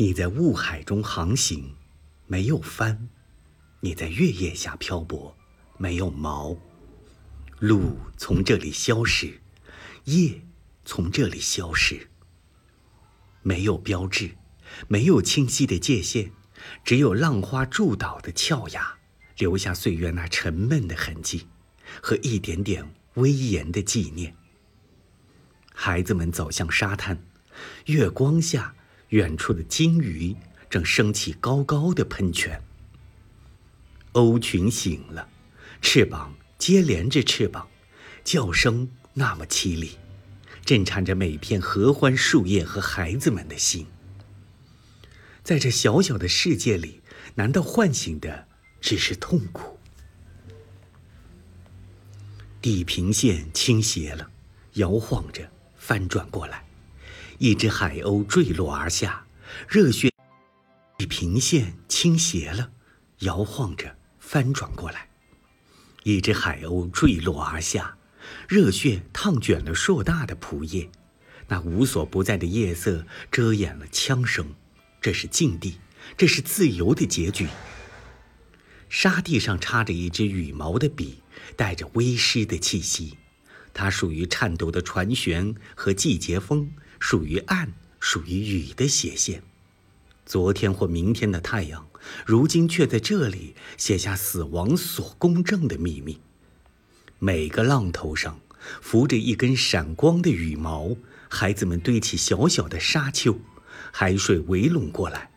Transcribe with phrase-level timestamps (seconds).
[0.00, 1.74] 你在雾海中航行，
[2.28, 3.08] 没有帆；
[3.80, 5.36] 你在月夜下漂泊，
[5.76, 6.56] 没有锚。
[7.58, 9.40] 路从这里消失，
[10.04, 10.40] 夜
[10.84, 12.08] 从这里消失。
[13.42, 14.36] 没有标志，
[14.86, 16.30] 没有清晰的界限，
[16.84, 18.98] 只有浪花筑岛的峭崖，
[19.38, 21.48] 留下岁月那沉闷的痕迹，
[22.00, 24.36] 和一点点威严的纪念。
[25.74, 27.20] 孩子们走向沙滩，
[27.86, 28.76] 月光下。
[29.10, 30.36] 远处的鲸鱼
[30.68, 32.62] 正升起高高的喷泉。
[34.12, 35.28] 鸥群醒了，
[35.80, 37.68] 翅膀接连着翅膀，
[38.24, 39.96] 叫声那么凄厉，
[40.64, 43.86] 震颤着每片合欢树叶和孩子们的心。
[45.42, 47.00] 在这小小的世界里，
[47.34, 48.46] 难道唤醒的
[48.80, 49.78] 只是痛苦？
[52.60, 54.30] 地平线倾斜了，
[54.74, 56.67] 摇晃着翻转过来。
[57.38, 59.24] 一只海鸥坠落而下，
[59.68, 60.10] 热血
[60.98, 62.72] 地平线倾斜了，
[63.20, 65.08] 摇晃着翻转过来。
[66.02, 67.96] 一只海鸥坠落而下，
[68.48, 70.90] 热血烫卷了硕大的蒲叶，
[71.46, 74.54] 那无所不在的夜色遮掩了枪声。
[75.00, 75.78] 这是禁地，
[76.16, 77.46] 这是自由的结局。
[78.88, 81.22] 沙地上插着一支羽毛的笔，
[81.54, 83.16] 带着微湿的气息，
[83.72, 86.72] 它属于颤抖的船舷和季节风。
[86.98, 89.42] 属于暗，属于雨的斜线。
[90.26, 91.88] 昨天或明天的太阳，
[92.26, 96.20] 如今却在这里写下死亡所公正的秘密。
[97.18, 98.40] 每个浪头上
[98.80, 100.96] 浮着一根闪光的羽毛，
[101.28, 103.40] 孩子们堆起小小的沙丘，
[103.90, 105.30] 海水围拢过来，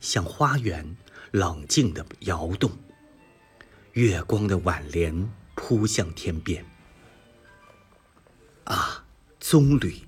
[0.00, 0.96] 像花园，
[1.32, 2.70] 冷静地摇动。
[3.94, 6.64] 月光的挽联扑向天边。
[8.64, 9.04] 啊，
[9.40, 10.02] 棕榈。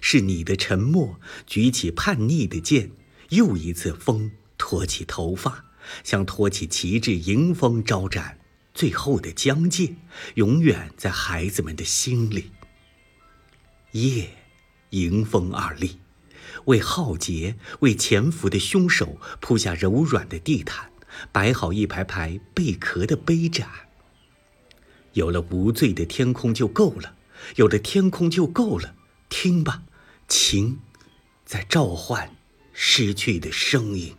[0.00, 2.90] 是你的沉默，举起叛逆的剑，
[3.30, 5.66] 又一次风托起头发，
[6.04, 8.38] 像托起旗帜，迎风招展。
[8.74, 9.96] 最后的疆界，
[10.34, 12.50] 永远在孩子们的心里。
[13.92, 14.28] 夜，
[14.90, 15.98] 迎风而立，
[16.66, 20.90] 为浩劫、为潜伏的凶手铺下柔软的地毯，
[21.32, 23.66] 摆好一排排贝壳的杯盏。
[25.14, 27.16] 有了无罪的天空就够了，
[27.54, 28.94] 有了天空就够了。
[29.30, 29.84] 听吧，
[30.28, 30.80] 情
[31.44, 32.30] 在召唤
[32.72, 34.16] 失去的声音。